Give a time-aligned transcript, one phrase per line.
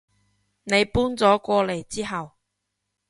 [0.63, 2.31] 你搬咗過嚟之後